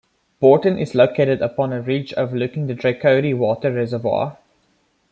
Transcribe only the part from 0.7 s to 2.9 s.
is located upon a ridge overlooking the